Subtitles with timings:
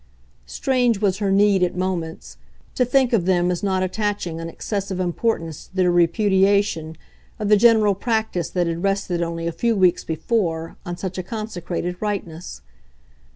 [0.47, 2.37] Strange was her need, at moments,
[2.73, 6.97] to think of them as not attaching an excessive importance to their repudiation
[7.37, 11.23] of the general practice that had rested only a few weeks before on such a
[11.23, 12.63] consecrated rightness.